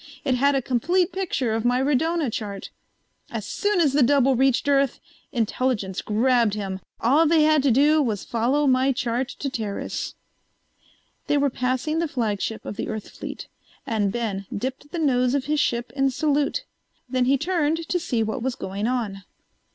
[0.25, 2.71] It had a complete picture of my radona chart.
[3.29, 4.99] As soon as the double reached Earth,
[5.31, 6.79] Intelligence grabbed him.
[6.99, 10.15] All they had to do was follow my chart to Teris."
[11.27, 13.47] They were passing the flagship of the Earth fleet,
[13.85, 16.65] and Ben dipped the nose of his ship in salute.
[17.07, 19.21] Then he turned to see what was going on.